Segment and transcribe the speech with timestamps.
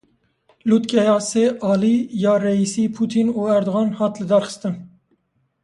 [0.69, 4.75] Lûtkeya sê alî ya Reîsî, Putin û Erdogan hat lidarxistin.